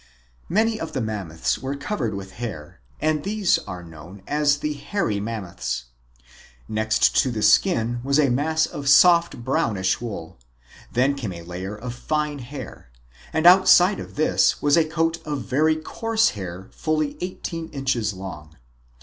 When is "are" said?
3.67-3.83